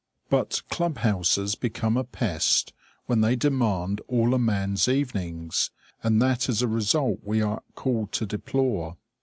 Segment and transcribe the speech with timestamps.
[0.31, 2.73] But club houses become a pest
[3.05, 5.69] when they demand all a man's evenings;
[6.01, 8.97] and that is a result we are called to deplore.